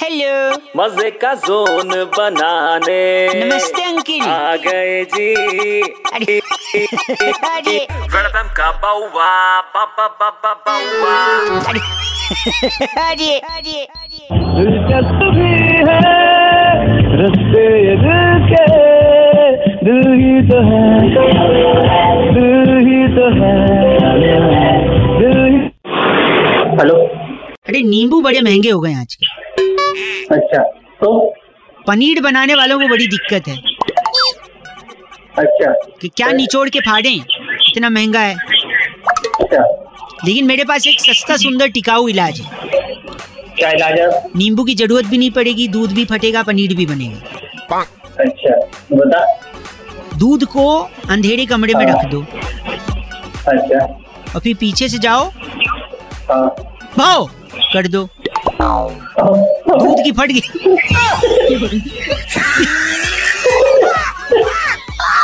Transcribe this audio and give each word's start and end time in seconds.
Hello 0.00 0.34
मज़े 0.76 1.10
का 1.22 1.32
zone 1.44 1.90
बनाने। 2.12 3.00
नमस्ते 3.34 3.82
अंकिल। 3.84 4.22
आ 4.22 4.54
गए 4.56 5.02
जी। 5.14 5.26
अरे 6.12 6.38
अरे। 7.48 7.76
वेलकम 8.14 8.48
का 8.58 8.70
बाउवा 8.82 9.26
बाबा 9.74 10.06
बाबा 10.20 10.52
बाउवा। 10.66 11.16
अरे 13.02 13.36
अरे 13.38 13.84
अरे। 13.84 14.22
दिलचस्प 14.56 15.20
भी 15.34 15.52
है 15.88 15.98
रस्ते 17.20 17.66
ये 17.86 17.96
दिल 18.04 18.32
के। 18.48 18.64
दिल 19.84 20.02
ही 20.20 20.34
तो 20.48 20.62
है 20.70 20.82
दिल 22.38 22.72
ही 22.88 23.02
तो 23.18 23.28
है। 23.40 23.54
दिल 25.20 25.38
ही 25.44 25.60
हेलो 26.80 26.98
अरे 27.68 27.80
नींबू 27.82 28.20
बड़े 28.22 28.40
महँगे 28.40 28.70
हो 28.70 28.80
गए 28.80 28.94
आज 28.94 29.14
के। 29.14 29.29
अच्छा 30.32 30.62
तो? 31.00 31.34
पनीर 31.86 32.20
बनाने 32.20 32.54
वालों 32.54 32.78
को 32.80 32.88
बड़ी 32.88 33.06
दिक्कत 33.06 33.48
है। 33.48 33.56
अच्छा। 35.38 35.72
कि 36.00 36.08
क्या 36.08 36.30
निचोड़ 36.32 36.68
के 36.68 36.80
फाड़े? 36.80 37.10
इतना 37.68 37.88
महँगा 37.88 38.20
है। 38.20 38.34
अच्छा। 39.40 39.62
लेकिन 40.24 40.46
मेरे 40.46 40.64
पास 40.64 40.86
एक 40.86 41.00
सस्ता 41.00 41.36
सुंदर 41.36 41.68
टिकाऊ 41.68 42.08
इलाज 42.08 42.40
है। 42.40 42.50
क्या 43.58 43.70
इलाज 43.70 43.98
है? 44.00 44.08
नींबू 44.36 44.64
की 44.64 44.74
ज़रूरत 44.74 45.06
भी 45.06 45.18
नहीं 45.18 45.30
पड़ेगी 45.30 45.68
दूध 45.68 45.92
भी 45.92 46.04
फटेगा 46.04 46.42
पनीर 46.42 46.74
भी 46.74 46.86
बनेगा। 46.86 47.80
अच्छा 48.20 48.56
बता। 48.92 49.24
दूध 50.18 50.44
को 50.44 50.78
अंधेरे 51.08 51.46
कमरे 51.46 51.74
में 51.74 51.86
रख 51.86 52.04
दो। 52.04 52.20
अच्छा। 53.48 53.84
और 54.34 54.40
फिर 54.40 54.56
पीछे 54.56 54.88
से 54.88 54.98
जाओ। 54.98 55.30
हाँ। 56.30 56.48
भाओ 56.98 57.26
कर 57.72 57.86
दो। 57.86 58.08
दूध 58.60 59.98
की 60.04 60.12
फट 60.12 60.28
गई। 60.28 60.40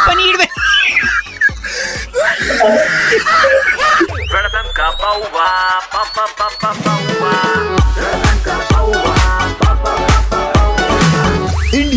पनीर 0.09 0.37
में। 0.37 0.47